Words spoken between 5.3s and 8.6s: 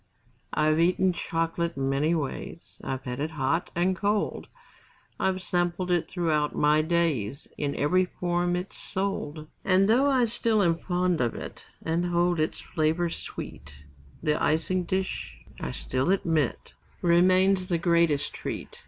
sampled it throughout my days In every form